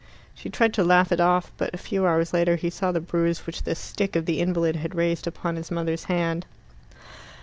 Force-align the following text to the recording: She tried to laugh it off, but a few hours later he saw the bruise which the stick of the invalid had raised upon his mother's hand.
She 0.33 0.49
tried 0.49 0.73
to 0.73 0.83
laugh 0.83 1.11
it 1.11 1.19
off, 1.19 1.51
but 1.57 1.75
a 1.75 1.77
few 1.77 2.07
hours 2.07 2.33
later 2.33 2.55
he 2.55 2.71
saw 2.71 2.91
the 2.91 2.99
bruise 2.99 3.45
which 3.45 3.61
the 3.61 3.75
stick 3.75 4.15
of 4.15 4.25
the 4.25 4.39
invalid 4.39 4.77
had 4.77 4.95
raised 4.95 5.27
upon 5.27 5.57
his 5.57 5.69
mother's 5.69 6.05
hand. 6.05 6.47